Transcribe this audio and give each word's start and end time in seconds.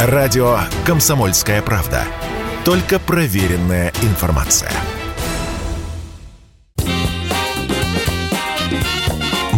Радио 0.00 0.58
«Комсомольская 0.86 1.60
правда». 1.60 2.04
Только 2.64 3.00
проверенная 3.00 3.92
информация. 4.02 4.70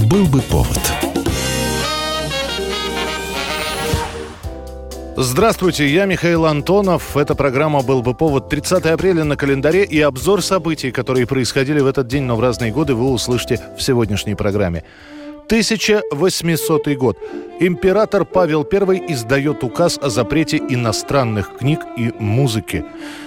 Был 0.06 0.24
бы 0.24 0.40
повод. 0.40 0.80
Здравствуйте, 5.14 5.86
я 5.86 6.06
Михаил 6.06 6.46
Антонов. 6.46 7.18
Эта 7.18 7.34
программа 7.34 7.82
«Был 7.82 8.00
бы 8.00 8.14
повод» 8.14 8.48
30 8.48 8.86
апреля 8.86 9.24
на 9.24 9.36
календаре 9.36 9.84
и 9.84 10.00
обзор 10.00 10.40
событий, 10.40 10.90
которые 10.90 11.26
происходили 11.26 11.80
в 11.80 11.86
этот 11.86 12.06
день, 12.06 12.22
но 12.22 12.36
в 12.36 12.40
разные 12.40 12.72
годы, 12.72 12.94
вы 12.94 13.10
услышите 13.10 13.60
в 13.76 13.82
сегодняшней 13.82 14.36
программе. 14.36 14.84
1800 15.50 16.96
год. 16.96 17.18
Император 17.58 18.24
Павел 18.24 18.64
I 18.72 19.12
издает 19.12 19.64
указ 19.64 19.98
о 20.00 20.08
запрете 20.08 20.58
иностранных 20.58 21.56
книг 21.58 21.80
и 21.96 22.12
музыки. 22.20 22.84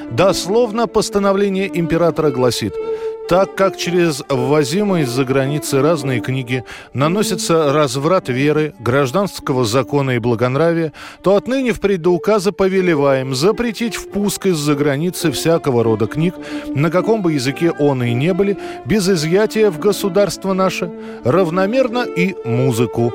Дословно 0.10 0.88
постановление 0.88 1.70
императора 1.78 2.32
гласит– 2.32 2.74
так 3.30 3.56
как 3.56 3.78
через 3.78 4.24
ввозимые 4.30 5.04
из-за 5.04 5.24
границы 5.24 5.82
разные 5.82 6.20
книги 6.20 6.64
наносится 6.94 7.72
разврат 7.72 8.30
веры, 8.30 8.74
гражданского 8.80 9.66
закона 9.66 10.12
и 10.12 10.20
благонравия, 10.20 10.94
то 11.22 11.36
отныне 11.36 11.74
впредь 11.74 12.02
до 12.02 12.12
указа 12.12 12.52
повелеваем 12.52 13.34
запретить 13.34 13.96
впуск 13.96 14.48
из-за 14.48 14.76
границы 14.76 15.32
всякого 15.32 15.84
рода 15.84 16.08
книг, 16.08 16.36
на 16.68 16.92
каком 16.92 17.22
бы 17.22 17.34
языке 17.34 17.72
он 17.72 18.04
и 18.04 18.14
не 18.14 18.34
были, 18.34 18.58
без 18.86 19.10
изъятия 19.10 19.70
в 19.70 19.80
государство 19.80 20.54
наше, 20.54 20.92
равномерно 21.24 22.04
и 22.04 22.36
музыку, 22.46 23.14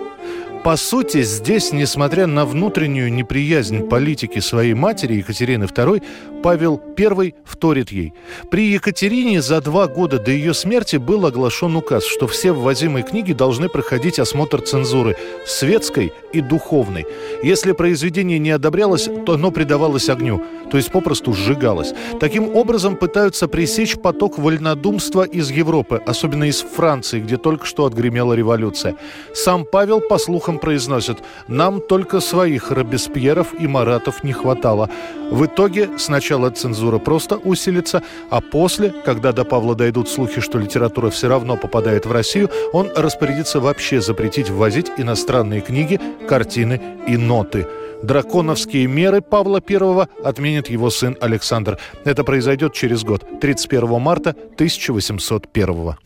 по 0.65 0.77
сути, 0.77 1.23
здесь, 1.23 1.73
несмотря 1.73 2.27
на 2.27 2.45
внутреннюю 2.45 3.13
неприязнь 3.13 3.89
политики 3.89 4.41
своей 4.41 4.75
матери 4.75 5.15
Екатерины 5.15 5.65
II, 5.65 6.03
Павел 6.43 6.81
I 6.97 7.35
вторит 7.45 7.91
ей. 7.91 8.13
При 8.51 8.69
Екатерине 8.69 9.43
за 9.43 9.61
два 9.61 9.87
года 9.87 10.19
до 10.19 10.31
ее 10.31 10.55
смерти 10.55 10.97
был 10.97 11.27
оглашен 11.27 11.75
указ, 11.77 12.05
что 12.05 12.27
все 12.27 12.53
ввозимые 12.53 13.03
книги 13.03 13.33
должны 13.33 13.69
проходить 13.69 14.19
осмотр 14.19 14.61
цензуры 14.61 15.17
светской 15.47 16.13
и 16.33 16.41
духовной. 16.41 17.07
Если 17.43 17.73
произведение 17.73 18.39
не 18.39 18.51
одобрялось, 18.51 19.09
то 19.27 19.35
оно 19.35 19.51
предавалось 19.51 20.09
огню, 20.09 20.43
то 20.71 20.77
есть 20.77 20.93
попросту 20.93 21.35
сжигалось. 21.35 21.93
Таким 22.21 22.55
образом 22.55 22.97
пытаются 22.97 23.49
пресечь 23.49 23.97
поток 23.97 24.39
вольнодумства 24.39 25.23
из 25.23 25.51
Европы, 25.51 26.01
особенно 26.07 26.45
из 26.45 26.61
Франции, 26.61 27.21
где 27.21 27.37
только 27.37 27.67
что 27.67 27.85
отгремела 27.85 28.35
революция. 28.35 28.97
Сам 29.35 29.65
Павел, 29.65 30.01
по 30.01 30.19
слухам, 30.19 30.48
произносит 30.57 31.19
«Нам 31.49 31.83
только 31.83 32.21
своих 32.21 32.71
Робеспьеров 32.71 33.49
и 33.61 33.67
Маратов 33.67 34.25
не 34.25 34.33
хватало». 34.33 34.89
В 35.31 35.45
итоге 35.45 35.91
сначала 35.99 36.49
цензура 36.49 36.99
просто 36.99 37.37
усилится, 37.37 38.03
а 38.31 38.41
после, 38.41 38.89
когда 39.05 39.33
до 39.33 39.45
Павла 39.45 39.75
дойдут 39.75 40.09
слухи, 40.09 40.41
что 40.41 40.59
литература 40.59 41.11
все 41.11 41.29
равно 41.29 41.59
попадает 41.59 42.07
в 42.07 42.13
Россию, 42.13 42.49
он 42.73 42.91
распорядится 42.97 43.61
вообще 43.61 44.01
запретить 44.01 44.49
ввозить 44.49 44.91
иностранные 44.97 45.61
книги, 45.61 46.01
картины 46.27 46.81
и 47.07 47.19
ноты. 47.19 47.67
Драконовские 48.03 48.87
меры 48.87 49.21
Павла 49.21 49.61
I 49.69 50.07
отменит 50.25 50.71
его 50.71 50.89
сын 50.89 51.17
Александр. 51.21 51.79
Это 52.05 52.25
произойдет 52.25 52.73
через 52.73 53.03
год, 53.03 53.25
31 53.41 54.01
марта 54.01 54.31
1801 54.31 55.97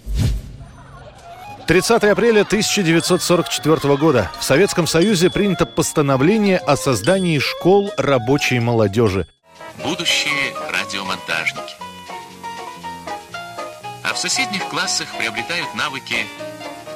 30 1.66 2.02
апреля 2.04 2.40
1944 2.42 3.96
года 3.96 4.30
в 4.38 4.44
Советском 4.44 4.86
Союзе 4.86 5.30
принято 5.30 5.64
постановление 5.64 6.58
о 6.58 6.76
создании 6.76 7.38
школ 7.38 7.92
рабочей 7.96 8.58
молодежи. 8.58 9.26
Будущие 9.82 10.54
радиомонтажники. 10.70 11.74
А 14.02 14.12
в 14.12 14.18
соседних 14.18 14.64
классах 14.68 15.08
приобретают 15.16 15.74
навыки 15.74 16.26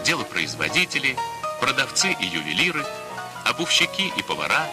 делопроизводители, 0.05 1.17
продавцы 1.61 2.09
и 2.21 2.27
ювелиры, 2.27 2.85
обувщики 3.45 4.13
и 4.17 4.23
повара, 4.23 4.67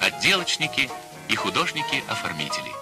отделочники 0.00 0.88
и 1.28 1.34
художники-оформители. 1.34 2.81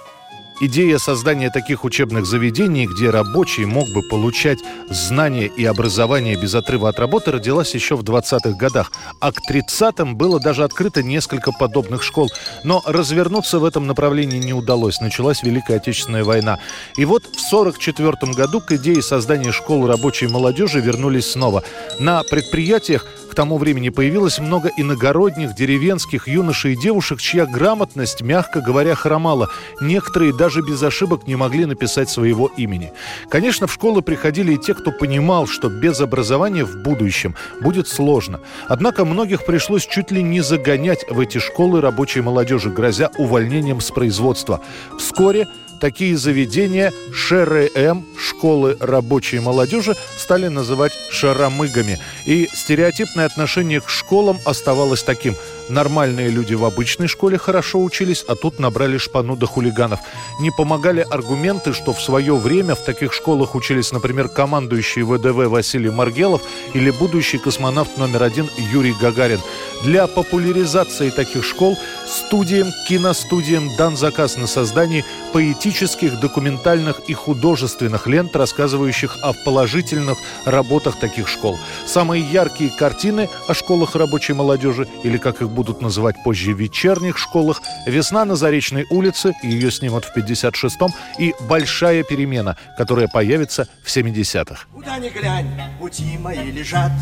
Идея 0.63 0.99
создания 0.99 1.49
таких 1.49 1.85
учебных 1.85 2.27
заведений, 2.27 2.87
где 2.87 3.09
рабочий 3.09 3.65
мог 3.65 3.89
бы 3.95 4.03
получать 4.03 4.59
знания 4.91 5.47
и 5.47 5.65
образование 5.65 6.37
без 6.37 6.55
отрыва 6.55 6.91
от 6.91 6.99
работы, 6.99 7.33
родилась 7.33 7.75
еще 7.75 7.97
в 7.97 8.03
20-х 8.03 8.59
годах. 8.59 8.93
А 9.21 9.33
к 9.33 9.39
30-м 9.51 10.17
было 10.17 10.39
даже 10.39 10.63
открыто 10.63 11.03
несколько 11.03 11.51
подобных 11.53 12.03
школ. 12.03 12.29
Но 12.63 12.83
развернуться 12.85 13.59
в 13.59 13.65
этом 13.65 13.87
направлении 13.87 14.39
не 14.39 14.53
удалось. 14.53 15.01
Началась 15.01 15.43
Великая 15.43 15.79
Отечественная 15.79 16.25
война. 16.25 16.59
И 16.99 17.07
вот 17.07 17.23
в 17.23 17.53
1944 17.53 18.35
году 18.35 18.61
к 18.61 18.73
идее 18.73 19.01
создания 19.01 19.53
школ 19.53 19.87
рабочей 19.87 20.29
молодежи 20.29 20.81
вернулись 20.81 21.31
снова. 21.31 21.65
На 21.99 22.23
предприятиях 22.23 23.07
к 23.31 23.35
тому 23.35 23.59
времени 23.59 23.91
появилось 23.91 24.41
много 24.41 24.71
иногородних, 24.77 25.55
деревенских 25.55 26.27
юношей 26.27 26.73
и 26.73 26.77
девушек, 26.77 27.21
чья 27.21 27.47
грамотность, 27.47 28.23
мягко 28.23 28.61
говоря, 28.61 28.95
хромала. 28.95 29.49
Некоторые 29.81 30.37
даже 30.37 30.63
без 30.63 30.83
ошибок 30.83 31.27
не 31.27 31.37
могли 31.37 31.65
написать 31.65 32.11
своего 32.11 32.49
имени. 32.57 32.93
Конечно, 33.29 33.67
в 33.67 33.73
школы 33.73 34.03
приходили 34.03 34.55
и 34.55 34.59
те, 34.59 34.75
кто 34.75 34.91
понимал, 34.91 35.47
что 35.47 35.69
без 35.69 36.01
образования 36.01 36.65
в 36.65 36.83
будущем 36.83 37.37
будет 37.61 37.87
сложно. 37.87 38.41
Однако 38.69 39.05
многих 39.05 39.47
пришлось 39.47 39.87
чуть 39.87 40.11
ли 40.11 40.23
не 40.23 40.41
загонять 40.41 41.07
в 41.09 41.21
эти 41.21 41.39
школы 41.39 41.81
рабочей 41.81 42.23
молодежи, 42.23 42.71
грозя 42.71 43.11
увольнением 43.17 43.81
с 43.81 43.91
производства. 43.91 44.61
Вскоре 44.99 45.47
Такие 45.81 46.17
заведения 46.17 46.93
ШРМ, 47.15 48.05
школы 48.19 48.77
рабочей 48.81 49.41
молодежи, 49.41 49.95
стали 50.19 50.49
называть 50.49 50.93
шаромыгами. 51.11 51.99
И 52.27 52.49
стереотипное 52.53 53.25
отношение 53.25 53.81
к 53.81 53.89
школам 53.89 54.39
оставалось 54.45 55.03
таким– 55.03 55.35
Нормальные 55.71 56.31
люди 56.31 56.55
в 56.55 56.65
обычной 56.65 57.07
школе 57.07 57.39
хорошо 57.39 57.81
учились, 57.81 58.25
а 58.27 58.35
тут 58.35 58.59
набрали 58.59 58.99
шпану 58.99 59.37
до 59.37 59.47
хулиганов. 59.47 60.01
Не 60.41 60.51
помогали 60.51 61.07
аргументы, 61.09 61.73
что 61.73 61.93
в 61.93 62.03
свое 62.03 62.35
время 62.35 62.75
в 62.75 62.85
таких 62.85 63.13
школах 63.13 63.55
учились, 63.55 63.93
например, 63.93 64.29
командующий 64.29 65.03
ВДВ 65.03 65.49
Василий 65.49 65.91
Маргелов 65.91 66.43
или 66.75 66.91
будущий 66.91 67.39
космонавт 67.39 67.99
номер 67.99 68.25
один 68.25 68.51
Юрий 68.73 68.95
Гагарин. 69.01 69.39
Для 69.85 70.09
популяризации 70.09 71.11
таких 71.11 71.45
школ 71.45 71.79
студиям, 72.09 72.67
киностудиям 72.89 73.69
дан 73.77 73.97
заказ 73.97 74.37
на 74.37 74.49
создание 74.49 75.05
поэтических, 75.33 76.19
документальных 76.19 76.99
и 77.07 77.15
художественных 77.15 78.09
лент, 78.09 78.35
рассказывающих 78.35 79.19
о 79.23 79.33
положительных 79.45 80.19
работах 80.45 80.99
таких 80.99 81.29
школ. 81.29 81.57
Самые 81.87 82.25
яркие 82.25 82.71
картины 82.77 83.29
о 83.47 83.55
школах 83.55 83.95
рабочей 83.95 84.33
молодежи, 84.33 84.89
или 85.05 85.17
как 85.17 85.41
их 85.41 85.49
будут 85.49 85.60
называть 85.83 86.17
позже 86.25 86.53
вечерних 86.53 87.19
школах, 87.19 87.61
«Весна 87.87 88.25
на 88.25 88.37
Заречной 88.37 88.87
улице», 88.91 89.35
ее 89.43 89.71
снимут 89.71 90.05
в 90.05 90.17
56-м, 90.17 90.91
и 91.19 91.35
«Большая 91.41 92.03
перемена», 92.03 92.57
которая 92.77 93.09
появится 93.09 93.69
в 93.85 93.89
70-х. 93.89 94.67
Куда 94.73 94.99
ни 94.99 95.09
глянь, 95.09 95.51
пути 95.79 96.19
мои 96.19 96.51
лежат, 96.51 96.93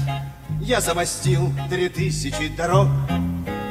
я 0.60 0.80
замостил 0.80 1.52
три 1.70 1.88
тысячи 1.88 2.48
дорог 2.56 2.88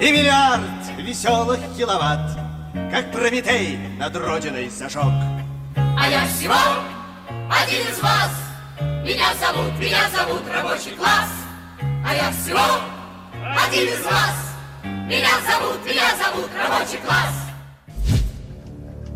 и 0.02 0.12
миллиард 0.12 0.62
веселых 0.98 1.60
киловатт, 1.78 2.38
как 2.92 3.12
Прометей 3.12 3.78
над 3.98 4.16
Родиной 4.16 4.70
зажег. 4.70 5.04
А 5.76 6.10
я 6.10 6.26
всего 6.28 6.56
один 7.50 7.82
из 7.92 8.02
вас, 8.02 8.32
меня 9.04 9.34
зовут, 9.40 9.80
меня 9.80 10.10
зовут 10.16 10.44
рабочий 10.54 10.92
класс, 10.92 11.30
а 11.82 12.14
я 12.14 12.32
всего 12.32 12.60
один 13.66 13.88
из 13.88 14.04
вас, 14.06 14.47
меня 15.08 15.30
зовут, 15.50 15.86
меня 15.86 16.16
зовут 16.18 16.50
рабочий 16.54 16.98
класс. 16.98 17.34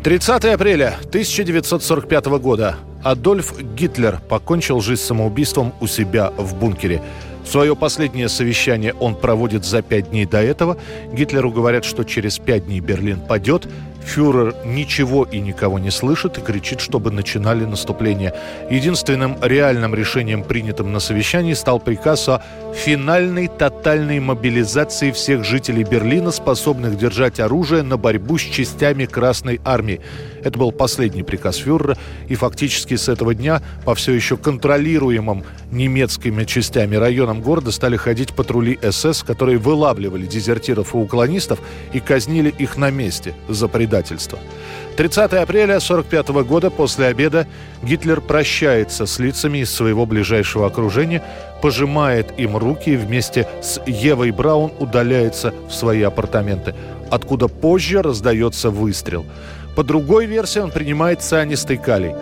30 0.02 0.44
апреля 0.46 0.96
1945 1.00 2.26
года 2.40 2.76
Адольф 3.04 3.60
Гитлер 3.74 4.18
покончил 4.20 4.80
жизнь 4.80 5.02
самоубийством 5.02 5.74
у 5.80 5.86
себя 5.86 6.30
в 6.30 6.54
бункере. 6.54 7.02
Свое 7.44 7.76
последнее 7.76 8.28
совещание 8.28 8.94
он 8.94 9.14
проводит 9.14 9.64
за 9.64 9.82
пять 9.82 10.10
дней 10.10 10.26
до 10.26 10.42
этого. 10.42 10.76
Гитлеру 11.12 11.50
говорят, 11.50 11.84
что 11.84 12.04
через 12.04 12.38
пять 12.38 12.66
дней 12.66 12.80
Берлин 12.80 13.20
падет. 13.20 13.68
Фюрер 14.04 14.54
ничего 14.64 15.24
и 15.24 15.38
никого 15.38 15.78
не 15.78 15.90
слышит 15.90 16.38
и 16.38 16.40
кричит, 16.40 16.80
чтобы 16.80 17.10
начинали 17.10 17.64
наступление. 17.64 18.34
Единственным 18.70 19.36
реальным 19.40 19.94
решением, 19.94 20.42
принятым 20.42 20.92
на 20.92 21.00
совещании, 21.00 21.54
стал 21.54 21.78
приказ 21.78 22.28
о 22.28 22.42
финальной 22.74 23.48
тотальной 23.48 24.18
мобилизации 24.18 25.12
всех 25.12 25.44
жителей 25.44 25.84
Берлина, 25.84 26.30
способных 26.30 26.98
держать 26.98 27.38
оружие 27.38 27.82
на 27.82 27.96
борьбу 27.96 28.38
с 28.38 28.42
частями 28.42 29.06
Красной 29.06 29.60
Армии. 29.64 30.00
Это 30.42 30.58
был 30.58 30.72
последний 30.72 31.22
приказ 31.22 31.56
фюрера, 31.56 31.96
и 32.28 32.34
фактически 32.34 32.96
с 32.96 33.08
этого 33.08 33.34
дня 33.34 33.62
по 33.84 33.94
все 33.94 34.12
еще 34.12 34.36
контролируемым 34.36 35.44
немецкими 35.70 36.44
частями 36.44 36.96
районам 36.96 37.40
города 37.40 37.70
стали 37.70 37.96
ходить 37.96 38.32
патрули 38.32 38.78
СС, 38.90 39.22
которые 39.22 39.58
вылавливали 39.58 40.26
дезертиров 40.26 40.94
и 40.94 40.98
уклонистов 40.98 41.60
и 41.92 42.00
казнили 42.00 42.50
их 42.58 42.76
на 42.76 42.90
месте 42.90 43.34
за 43.48 43.68
предательство. 43.68 44.38
30 44.96 45.32
апреля 45.32 45.76
1945 45.76 46.28
года 46.46 46.70
после 46.70 47.06
обеда 47.06 47.46
Гитлер 47.82 48.20
прощается 48.20 49.06
с 49.06 49.18
лицами 49.18 49.58
из 49.58 49.72
своего 49.72 50.04
ближайшего 50.04 50.66
окружения, 50.66 51.22
пожимает 51.62 52.38
им 52.38 52.56
руки 52.56 52.90
и 52.90 52.96
вместе 52.96 53.48
с 53.62 53.80
Евой 53.86 54.32
Браун 54.32 54.72
удаляется 54.78 55.54
в 55.68 55.72
свои 55.72 56.02
апартаменты, 56.02 56.74
откуда 57.10 57.48
позже 57.48 58.02
раздается 58.02 58.70
выстрел. 58.70 59.24
По 59.74 59.82
другой 59.82 60.26
версии 60.26 60.58
он 60.58 60.70
принимает 60.70 61.22
цианистый 61.22 61.78
калий. 61.78 62.14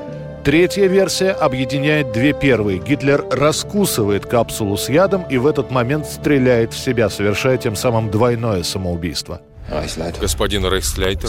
Третья 0.44 0.86
версия 0.86 1.32
объединяет 1.32 2.12
две 2.12 2.32
первые. 2.32 2.78
Гитлер 2.78 3.26
раскусывает 3.30 4.24
капсулу 4.24 4.76
с 4.76 4.88
ядом 4.88 5.24
и 5.28 5.36
в 5.36 5.46
этот 5.46 5.70
момент 5.70 6.06
стреляет 6.06 6.72
в 6.72 6.78
себя, 6.78 7.10
совершая 7.10 7.58
тем 7.58 7.76
самым 7.76 8.10
двойное 8.10 8.62
самоубийство. 8.62 9.42
Господин 10.20 10.64
Рейхсляйтер, 10.66 11.28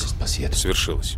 свершилось. 0.53 1.17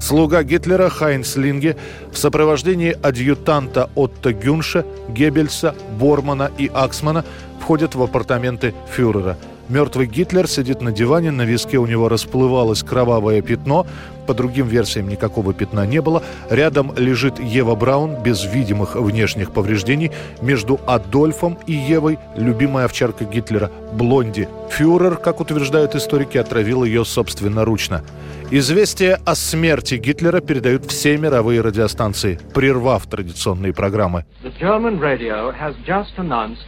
Слуга 0.00 0.44
Гитлера 0.44 0.88
Хайнс 0.90 1.36
Линге 1.36 1.76
в 2.12 2.18
сопровождении 2.18 2.96
адъютанта 3.02 3.90
Отто 3.96 4.32
Гюнша, 4.32 4.86
Геббельса, 5.08 5.74
Бормана 5.98 6.52
и 6.56 6.70
Аксмана 6.72 7.24
входят 7.60 7.96
в 7.96 8.02
апартаменты 8.02 8.74
фюрера– 8.90 9.36
Мертвый 9.68 10.06
Гитлер 10.06 10.46
сидит 10.46 10.80
на 10.80 10.92
диване, 10.92 11.30
на 11.30 11.42
виске 11.42 11.76
у 11.76 11.86
него 11.86 12.08
расплывалось 12.08 12.82
кровавое 12.82 13.42
пятно. 13.42 13.86
По 14.26 14.32
другим 14.32 14.66
версиям 14.66 15.08
никакого 15.08 15.52
пятна 15.52 15.86
не 15.86 16.00
было. 16.00 16.22
Рядом 16.48 16.94
лежит 16.96 17.38
Ева 17.38 17.74
Браун 17.74 18.22
без 18.22 18.44
видимых 18.44 18.96
внешних 18.96 19.52
повреждений. 19.52 20.10
Между 20.40 20.80
Адольфом 20.86 21.58
и 21.66 21.72
Евой 21.72 22.18
любимая 22.34 22.86
овчарка 22.86 23.24
Гитлера 23.24 23.70
Блонди. 23.92 24.48
Фюрер, 24.70 25.16
как 25.16 25.40
утверждают 25.40 25.94
историки, 25.94 26.38
отравил 26.38 26.84
ее 26.84 27.04
собственноручно. 27.04 28.02
Известие 28.50 29.18
о 29.26 29.34
смерти 29.34 29.96
Гитлера 29.96 30.40
передают 30.40 30.86
все 30.86 31.18
мировые 31.18 31.60
радиостанции, 31.60 32.38
прервав 32.54 33.06
традиционные 33.06 33.74
программы. 33.74 34.24
The 34.42 34.52
German 34.58 34.98
radio 34.98 35.52
has 35.52 35.74
just 35.86 36.16
announced 36.16 36.64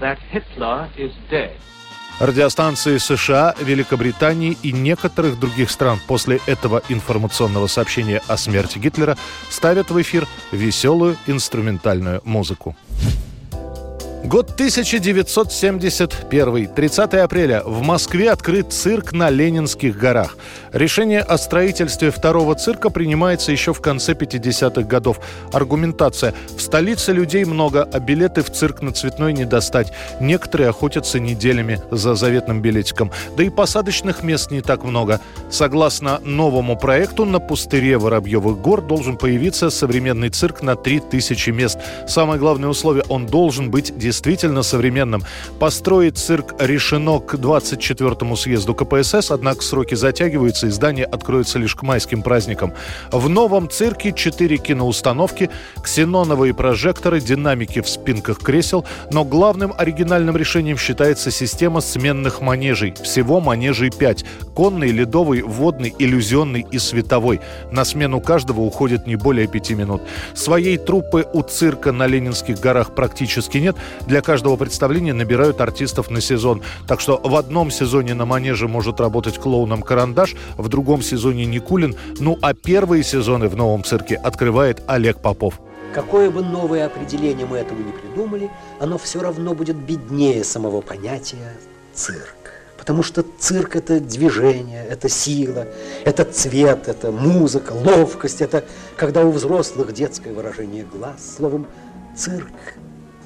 that 0.00 0.18
Hitler 0.30 0.88
is 0.98 1.12
dead. 1.30 1.52
Радиостанции 2.22 2.98
США, 2.98 3.56
Великобритании 3.60 4.56
и 4.62 4.70
некоторых 4.70 5.40
других 5.40 5.72
стран 5.72 5.98
после 6.06 6.38
этого 6.46 6.80
информационного 6.88 7.66
сообщения 7.66 8.22
о 8.28 8.36
смерти 8.36 8.78
Гитлера 8.78 9.18
ставят 9.50 9.90
в 9.90 10.00
эфир 10.00 10.28
веселую 10.52 11.16
инструментальную 11.26 12.20
музыку. 12.24 12.76
Год 14.24 14.52
1971. 14.52 16.68
30 16.68 17.14
апреля. 17.14 17.62
В 17.64 17.82
Москве 17.82 18.30
открыт 18.30 18.72
цирк 18.72 19.12
на 19.12 19.30
Ленинских 19.30 19.98
горах. 19.98 20.36
Решение 20.72 21.20
о 21.20 21.36
строительстве 21.36 22.12
второго 22.12 22.54
цирка 22.54 22.88
принимается 22.88 23.50
еще 23.50 23.74
в 23.74 23.80
конце 23.80 24.12
50-х 24.12 24.82
годов. 24.82 25.18
Аргументация. 25.52 26.34
В 26.56 26.60
столице 26.60 27.12
людей 27.12 27.44
много, 27.44 27.82
а 27.82 27.98
билеты 27.98 28.42
в 28.42 28.52
цирк 28.52 28.80
на 28.80 28.92
Цветной 28.92 29.32
не 29.32 29.44
достать. 29.44 29.92
Некоторые 30.20 30.68
охотятся 30.68 31.18
неделями 31.18 31.80
за 31.90 32.14
заветным 32.14 32.62
билетиком. 32.62 33.10
Да 33.36 33.42
и 33.42 33.50
посадочных 33.50 34.22
мест 34.22 34.52
не 34.52 34.60
так 34.60 34.84
много. 34.84 35.20
Согласно 35.50 36.20
новому 36.20 36.78
проекту, 36.78 37.24
на 37.24 37.40
пустыре 37.40 37.98
Воробьевых 37.98 38.60
гор 38.60 38.82
должен 38.82 39.16
появиться 39.16 39.68
современный 39.68 40.28
цирк 40.28 40.62
на 40.62 40.76
3000 40.76 41.50
мест. 41.50 41.78
Самое 42.06 42.38
главное 42.38 42.68
условие– 42.68 43.04
он 43.08 43.26
должен 43.26 43.70
быть 43.70 43.98
действительно 43.98 44.11
современным. 44.62 45.22
Построить 45.58 46.18
цирк 46.18 46.54
решено 46.58 47.18
к 47.18 47.34
24-му 47.34 48.36
съезду 48.36 48.74
КПСС, 48.74 49.30
однако 49.30 49.62
сроки 49.62 49.94
затягиваются, 49.94 50.66
и 50.66 50.70
здание 50.70 51.04
откроется 51.04 51.58
лишь 51.58 51.74
к 51.74 51.82
майским 51.82 52.22
праздникам. 52.22 52.72
В 53.10 53.28
новом 53.28 53.70
цирке 53.70 54.12
четыре 54.12 54.56
киноустановки, 54.56 55.50
ксеноновые 55.82 56.54
прожекторы, 56.54 57.20
динамики 57.20 57.80
в 57.80 57.88
спинках 57.88 58.38
кресел, 58.38 58.84
но 59.10 59.24
главным 59.24 59.72
оригинальным 59.76 60.36
решением 60.36 60.78
считается 60.78 61.30
система 61.30 61.80
сменных 61.80 62.40
манежей. 62.40 62.94
Всего 63.02 63.40
манежей 63.40 63.90
пять: 63.90 64.24
Конный, 64.54 64.90
ледовый, 64.90 65.42
водный, 65.42 65.94
иллюзионный 65.98 66.66
и 66.70 66.78
световой. 66.78 67.40
На 67.70 67.84
смену 67.84 68.20
каждого 68.20 68.60
уходит 68.60 69.06
не 69.06 69.16
более 69.16 69.46
пяти 69.46 69.74
минут. 69.74 70.02
Своей 70.34 70.78
труппы 70.78 71.26
у 71.32 71.42
цирка 71.42 71.92
на 71.92 72.06
Ленинских 72.06 72.60
горах 72.60 72.94
практически 72.94 73.58
нет, 73.58 73.76
для 74.06 74.20
каждого 74.22 74.56
представления 74.56 75.12
набирают 75.12 75.60
артистов 75.60 76.10
на 76.10 76.20
сезон. 76.20 76.62
Так 76.86 77.00
что 77.00 77.20
в 77.22 77.34
одном 77.36 77.70
сезоне 77.70 78.14
на 78.14 78.26
манеже 78.26 78.68
может 78.68 79.00
работать 79.00 79.38
клоуном 79.38 79.82
Карандаш, 79.82 80.34
в 80.56 80.68
другом 80.68 81.02
сезоне 81.02 81.46
Никулин, 81.46 81.96
ну 82.18 82.38
а 82.42 82.54
первые 82.54 83.02
сезоны 83.02 83.48
в 83.48 83.56
новом 83.56 83.84
цирке 83.84 84.16
открывает 84.16 84.82
Олег 84.86 85.18
Попов. 85.20 85.60
Какое 85.94 86.30
бы 86.30 86.42
новое 86.42 86.86
определение 86.86 87.46
мы 87.46 87.58
этому 87.58 87.84
не 87.84 87.92
придумали, 87.92 88.50
оно 88.80 88.96
все 88.96 89.20
равно 89.20 89.54
будет 89.54 89.76
беднее 89.76 90.42
самого 90.42 90.80
понятия 90.80 91.52
цирк. 91.92 92.36
Потому 92.78 93.04
что 93.04 93.24
цирк– 93.38 93.76
это 93.76 94.00
движение, 94.00 94.84
это 94.84 95.08
сила, 95.08 95.68
это 96.04 96.24
цвет, 96.24 96.88
это 96.88 97.12
музыка, 97.12 97.72
ловкость, 97.72 98.40
это 98.40 98.64
когда 98.96 99.24
у 99.24 99.30
взрослых 99.30 99.92
детское 99.92 100.32
выражение 100.32 100.84
глаз. 100.84 101.36
Словом, 101.36 101.66
цирк 102.16 102.48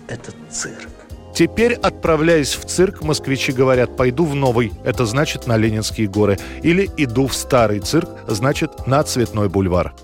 это 0.09 0.33
цирк. 0.51 0.89
Теперь, 1.35 1.75
отправляясь 1.75 2.55
в 2.55 2.65
цирк, 2.65 3.03
москвичи 3.03 3.53
говорят, 3.53 3.95
пойду 3.97 4.25
в 4.25 4.35
новый, 4.35 4.73
это 4.85 5.05
значит 5.05 5.47
на 5.47 5.59
Ленинские 5.59 6.09
горы. 6.09 6.39
Или 6.63 6.89
иду 6.97 7.27
в 7.27 7.35
старый 7.35 7.81
цирк, 7.81 8.09
значит 8.27 8.87
на 8.87 9.03
Цветной 9.03 9.51
бульвар. 9.51 9.95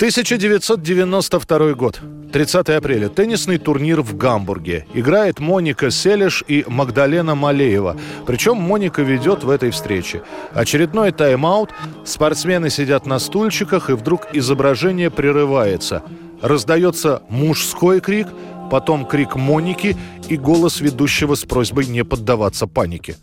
1992 0.00 1.74
год. 1.74 2.00
30 2.32 2.70
апреля. 2.70 3.10
Теннисный 3.10 3.58
турнир 3.58 4.00
в 4.00 4.16
Гамбурге. 4.16 4.86
Играет 4.94 5.40
Моника 5.40 5.90
Селиш 5.90 6.42
и 6.48 6.64
Магдалена 6.66 7.34
Малеева. 7.34 7.98
Причем 8.26 8.56
Моника 8.56 9.02
ведет 9.02 9.44
в 9.44 9.50
этой 9.50 9.70
встрече. 9.70 10.22
Очередной 10.54 11.12
тайм-аут. 11.12 11.68
Спортсмены 12.06 12.70
сидят 12.70 13.04
на 13.04 13.18
стульчиках, 13.18 13.90
и 13.90 13.92
вдруг 13.92 14.28
изображение 14.32 15.10
прерывается. 15.10 16.02
Раздается 16.42 17.22
мужской 17.28 18.00
крик, 18.00 18.28
потом 18.70 19.04
крик 19.04 19.36
Моники 19.36 19.96
и 20.28 20.36
голос 20.36 20.80
ведущего 20.80 21.34
с 21.34 21.44
просьбой 21.44 21.86
не 21.86 22.04
поддаваться 22.04 22.66
панике. 22.66 23.16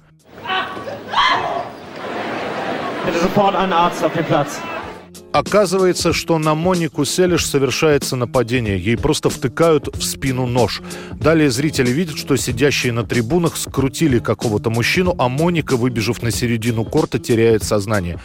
Оказывается, 5.31 6.13
что 6.13 6.37
на 6.39 6.55
Монику 6.55 7.05
Селиш 7.05 7.45
совершается 7.45 8.15
нападение. 8.15 8.79
Ей 8.79 8.97
просто 8.97 9.29
втыкают 9.29 9.87
в 9.95 10.01
спину 10.01 10.45
нож. 10.47 10.81
Далее 11.13 11.51
зрители 11.51 11.91
видят, 11.91 12.17
что 12.17 12.37
сидящие 12.37 12.91
на 12.91 13.03
трибунах 13.03 13.55
скрутили 13.55 14.19
какого-то 14.19 14.69
мужчину, 14.69 15.15
а 15.17 15.29
Моника, 15.29 15.77
выбежав 15.77 16.23
на 16.23 16.31
середину 16.31 16.85
корта, 16.85 17.19
теряет 17.19 17.63
сознание 17.63 18.19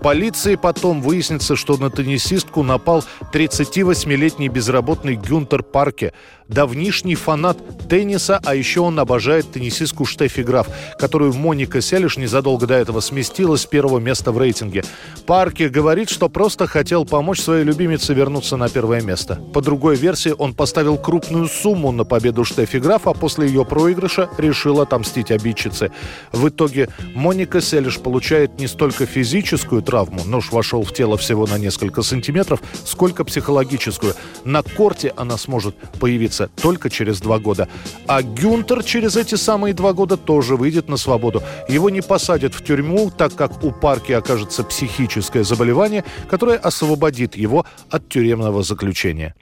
полиции. 0.00 0.56
Потом 0.56 1.00
выяснится, 1.02 1.56
что 1.56 1.76
на 1.76 1.90
теннисистку 1.90 2.62
напал 2.62 3.04
38-летний 3.32 4.48
безработный 4.48 5.16
Гюнтер 5.16 5.62
Парке, 5.62 6.12
давнишний 6.50 7.14
фанат 7.14 7.58
тенниса, 7.88 8.40
а 8.44 8.54
еще 8.54 8.80
он 8.80 8.98
обожает 8.98 9.50
теннисистку 9.52 10.04
Штефи 10.04 10.42
Граф, 10.42 10.68
которую 10.98 11.32
Моника 11.32 11.80
Селиш 11.80 12.16
незадолго 12.16 12.66
до 12.66 12.74
этого 12.74 13.00
сместила 13.00 13.56
с 13.56 13.66
первого 13.66 13.98
места 13.98 14.32
в 14.32 14.38
рейтинге. 14.38 14.84
Парке 15.26 15.68
говорит, 15.68 16.10
что 16.10 16.28
просто 16.28 16.66
хотел 16.66 17.04
помочь 17.04 17.40
своей 17.40 17.64
любимице 17.64 18.14
вернуться 18.14 18.56
на 18.56 18.68
первое 18.68 19.00
место. 19.00 19.36
По 19.52 19.60
другой 19.60 19.96
версии, 19.96 20.34
он 20.36 20.54
поставил 20.54 20.98
крупную 20.98 21.48
сумму 21.48 21.92
на 21.92 22.04
победу 22.04 22.44
Штефи 22.44 22.78
Граф, 22.78 23.06
а 23.06 23.14
после 23.14 23.46
ее 23.46 23.64
проигрыша 23.64 24.28
решил 24.38 24.80
отомстить 24.80 25.30
обидчице. 25.30 25.92
В 26.32 26.48
итоге 26.48 26.88
Моника 27.14 27.60
Селиш 27.60 27.98
получает 27.98 28.58
не 28.58 28.66
столько 28.66 29.06
физическую 29.06 29.82
травму, 29.82 30.24
нож 30.24 30.52
вошел 30.52 30.82
в 30.82 30.92
тело 30.92 31.16
всего 31.16 31.46
на 31.46 31.58
несколько 31.58 32.02
сантиметров, 32.02 32.60
сколько 32.84 33.24
психологическую. 33.24 34.14
На 34.44 34.62
корте 34.62 35.12
она 35.16 35.36
сможет 35.36 35.76
появиться 35.98 36.39
только 36.48 36.90
через 36.90 37.20
два 37.20 37.38
года. 37.38 37.68
А 38.06 38.22
Гюнтер 38.22 38.82
через 38.82 39.16
эти 39.16 39.34
самые 39.34 39.74
два 39.74 39.92
года 39.92 40.16
тоже 40.16 40.56
выйдет 40.56 40.88
на 40.88 40.96
свободу. 40.96 41.42
Его 41.68 41.90
не 41.90 42.00
посадят 42.00 42.54
в 42.54 42.64
тюрьму, 42.64 43.10
так 43.10 43.34
как 43.34 43.62
у 43.64 43.72
Парки 43.72 44.12
окажется 44.12 44.62
психическое 44.64 45.44
заболевание, 45.44 46.04
которое 46.28 46.58
освободит 46.58 47.36
его 47.36 47.64
от 47.90 48.08
тюремного 48.08 48.62
заключения. 48.62 49.34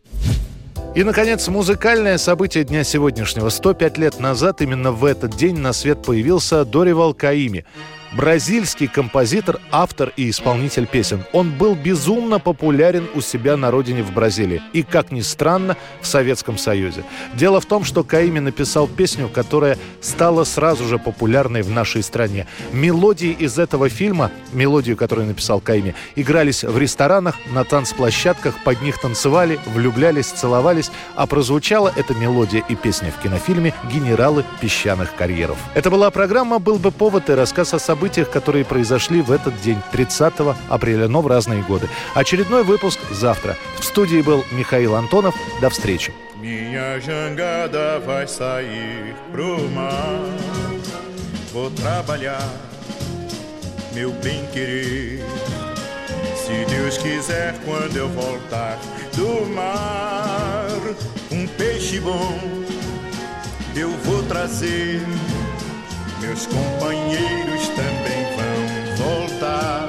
И, 0.95 1.05
наконец, 1.05 1.47
музыкальное 1.49 2.19
событие 2.19 2.64
дня 2.64 2.83
сегодняшнего. 2.83 3.50
105 3.50 3.99
лет 3.99 4.21
назад, 4.21 4.62
именно 4.62 4.90
в 4.90 5.05
этот 5.05 5.37
день, 5.37 5.57
на 5.57 5.73
свет 5.73 6.02
появился 6.02 6.64
Доривал 6.64 7.14
Каими. 7.14 7.64
Бразильский 8.12 8.88
композитор, 8.88 9.61
автор 9.71 10.12
и 10.17 10.31
исполнитель 10.31 10.87
песен. 10.87 11.25
Он 11.33 11.50
был 11.50 11.75
безумно 11.75 12.38
популярен 12.38 13.07
у 13.15 13.21
себя 13.21 13.57
на 13.57 13.71
родине 13.71 14.03
в 14.03 14.12
Бразилии. 14.12 14.62
И, 14.73 14.83
как 14.83 15.12
ни 15.12 15.21
странно, 15.21 15.77
в 16.00 16.07
Советском 16.07 16.57
Союзе. 16.57 17.05
Дело 17.35 17.61
в 17.61 17.67
том, 17.67 17.85
что 17.85 18.05
Каими 18.05 18.38
написал 18.38 18.88
песню, 18.88 19.29
которая 19.29 19.79
стала 20.00 20.45
сразу 20.45 20.85
же 20.88 20.99
популярной 20.99 21.62
в 21.62 21.71
нашей 21.71 22.03
стране. 22.03 22.47
Мелодии 22.73 23.31
из 23.31 23.59
этого 23.59 23.88
фильма, 23.88 24.31
мелодию, 24.53 24.97
которую 24.97 25.27
написал 25.27 25.61
Каими, 25.61 25.95
игрались 26.17 26.65
в 26.65 26.79
ресторанах, 26.79 27.37
на 27.53 27.65
танцплощадках, 27.65 28.55
под 28.65 28.81
них 28.83 29.00
танцевали, 29.00 29.59
влюблялись, 29.67 30.27
целовались, 30.27 30.91
а 31.15 31.27
прозвучала 31.27 31.93
эта 31.95 32.15
мелодия 32.15 32.65
и 32.69 32.75
песня 32.75 33.12
в 33.12 33.23
кинофильме 33.23 33.75
«Генералы 33.93 34.45
песчаных 34.61 35.15
карьеров». 35.15 35.59
Это 35.75 35.91
была 35.91 36.11
программа 36.11 36.59
«Был 36.59 36.79
бы 36.79 36.91
повод» 36.91 37.29
и 37.29 37.35
рассказ 37.35 37.75
о 37.75 37.79
событиях, 37.79 37.99
которые 38.31 38.65
произошли 38.65 39.21
в 39.21 39.31
этот 39.31 39.61
день, 39.61 39.79
30 39.93 40.35
апреля, 40.69 41.09
но 41.09 41.21
в 41.21 41.27
разные 41.27 41.62
годы. 41.62 41.88
Очередной 42.15 42.65
выпуск 42.65 42.99
завтра. 43.11 43.57
В 43.79 43.85
студии 43.85 44.23
был 44.23 44.45
Михаил 44.53 44.95
Антонов. 44.95 45.35
До 45.61 45.71
встречи. 45.71 46.12
Meu 53.95 54.12
bem 54.23 54.47
querer. 54.53 55.25
Se 56.37 56.65
Deus 56.67 56.99
quiser, 56.99 57.55
quando 57.65 57.97
eu 57.97 58.09
voltar 58.11 58.79
do 59.17 59.47
mar, 59.57 60.69
um 61.33 61.47
peixe 61.57 61.99
bom 61.99 62.38
eu 63.79 63.91
vou 63.99 64.23
trazer. 64.25 65.00
Meus 66.29 66.45
companheiros 66.47 67.69
também 67.69 68.27
vão 68.37 68.97
voltar. 68.97 69.89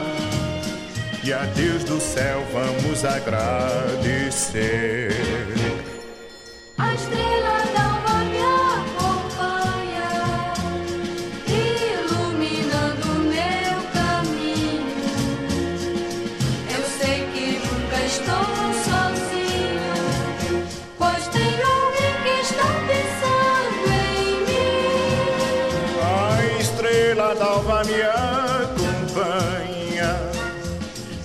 E 1.22 1.34
a 1.34 1.43
Deus 1.43 1.84
do 1.84 2.00
céu 2.00 2.46
vamos 2.53 3.03
agradecer. 3.03 3.50
Estrela 27.29 27.36
d'alva 27.36 27.83
me 27.83 28.01
acompanha, 28.81 29.51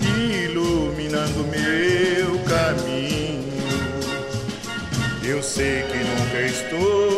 iluminando 0.01 1.43
meu 1.45 2.39
caminho. 2.43 3.43
Eu 5.23 5.41
sei 5.41 5.83
que 5.83 5.97
nunca 5.97 6.41
estou. 6.41 7.14